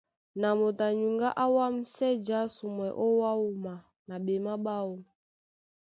Na 0.39 0.49
moto 0.59 0.81
a 0.89 0.97
nyuŋgá 0.99 1.29
á 1.43 1.45
wámsɛ 1.55 2.07
jásumwɛ́ 2.25 2.89
ó 3.05 3.05
wá 3.19 3.31
wúma 3.43 3.73
na 4.07 4.15
ɓémaɓáọ. 4.25 4.93